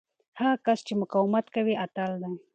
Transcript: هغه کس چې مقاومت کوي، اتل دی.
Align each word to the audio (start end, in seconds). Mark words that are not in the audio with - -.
هغه 0.39 0.55
کس 0.65 0.79
چې 0.87 0.93
مقاومت 1.01 1.45
کوي، 1.55 1.73
اتل 1.85 2.11
دی. 2.21 2.33